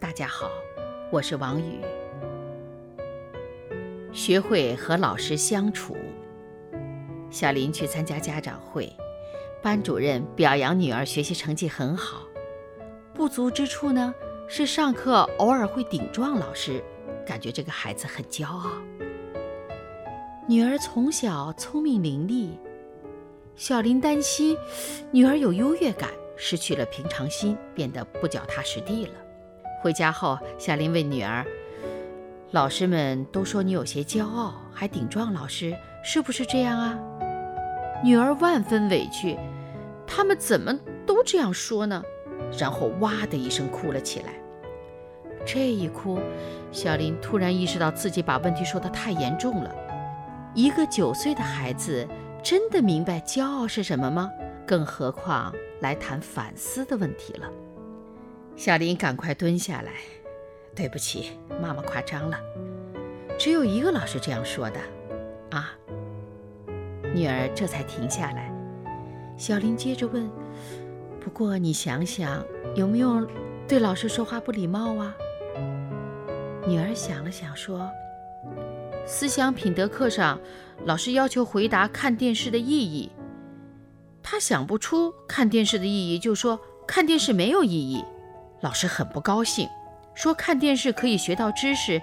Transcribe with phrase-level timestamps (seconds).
[0.00, 0.48] 大家好，
[1.10, 1.80] 我是王宇。
[4.12, 5.96] 学会和老师相处。
[7.30, 8.92] 小林去参加家长会，
[9.60, 12.22] 班主任表扬女儿学习成绩很好，
[13.12, 14.14] 不足之处呢
[14.46, 16.80] 是上课偶尔会顶撞老师。
[17.26, 18.70] 感觉这个孩子很骄傲。
[20.46, 22.50] 女儿从小聪明伶俐，
[23.56, 24.56] 小林担心
[25.10, 29.12] 女儿有优越感，失去了平常心，变得不脚踏实地了。
[29.80, 31.44] 回家后，小林问女儿
[32.52, 36.98] ：“老师们都说你有些骄傲，还顶撞老师，是不是这样啊？”
[38.02, 39.38] 女儿万分委屈
[40.06, 40.76] ：“他们怎么
[41.06, 42.02] 都这样说呢？”
[42.58, 44.32] 然后哇的一声哭了起来。
[45.46, 46.18] 这一哭，
[46.72, 49.74] 小林突然意识到自己把问题说得太严重了。
[50.54, 52.06] 一个九岁的孩子
[52.42, 54.30] 真的明白骄傲是什么吗？
[54.66, 57.48] 更何况来谈反思的问题了。
[58.58, 59.92] 小林赶快蹲下来，
[60.74, 61.30] 对不起，
[61.62, 62.36] 妈妈夸张了。
[63.38, 64.80] 只有一个老师这样说的，
[65.50, 65.72] 啊。
[67.14, 68.52] 女儿这才停下来。
[69.36, 70.28] 小林接着问
[71.22, 72.44] ：“不过你想想，
[72.74, 73.24] 有没有
[73.68, 75.14] 对老师说话不礼貌啊？”
[76.66, 77.88] 女儿想了想，说
[79.06, 80.36] ：“思想品德课上，
[80.84, 83.12] 老师要求回答看电视的意义。
[84.20, 88.04] 他想不出看电视的意义，就说看电视没有意义。
[88.60, 89.68] 老师很不高兴，
[90.14, 92.00] 说看电视可以学到知识，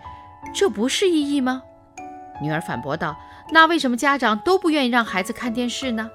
[0.54, 1.62] 这不是意义吗？”
[2.42, 3.18] 女儿反驳道
[3.52, 6.10] ：“那为什么家长都不愿意让孩子看电视呢？”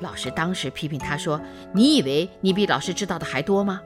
[0.00, 1.40] 老师当时批评他说
[1.74, 3.80] ：“你以为你比老师知道的还多吗？”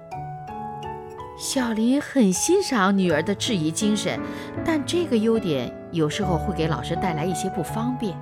[1.38, 4.20] 小林很欣赏女儿的质疑精神，
[4.64, 8.14] 但这个优点有时候会给老师带来一些不方便。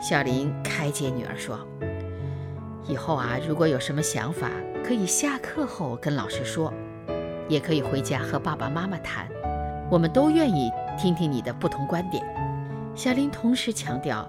[0.00, 1.60] 小林开解女儿说
[2.88, 4.50] ：“以后啊，如果有什么想法，
[4.82, 6.72] 可以下课后跟老师说，
[7.48, 9.28] 也可以回家和爸爸妈妈谈，
[9.90, 12.24] 我们都愿意听听你的不同观点。”
[12.96, 14.28] 小林同时强调：“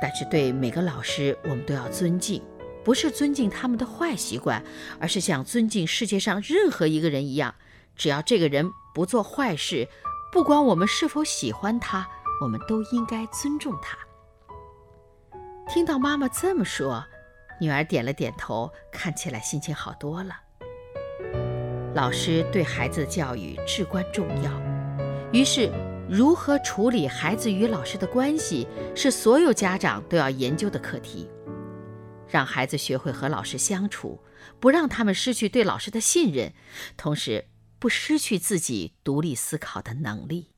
[0.00, 2.40] 但是对每个老师，我们都要尊敬。”
[2.84, 4.62] 不是尊敬他们的坏习惯，
[5.00, 7.54] 而是像尊敬世界上任何一个人一样，
[7.96, 9.88] 只要这个人不做坏事，
[10.30, 12.06] 不管我们是否喜欢他，
[12.42, 13.96] 我们都应该尊重他。
[15.66, 17.02] 听到妈妈这么说，
[17.60, 20.34] 女儿点了点头，看起来心情好多了。
[21.94, 24.50] 老师对孩子的教育至关重要，
[25.32, 25.70] 于是
[26.08, 28.66] 如何处理孩子与老师的关系，
[28.96, 31.28] 是所有家长都要研究的课题。
[32.28, 34.20] 让孩子学会和老师相处，
[34.58, 36.52] 不让他们失去对老师的信任，
[36.96, 37.46] 同时
[37.78, 40.53] 不失去自己独立思考的能力。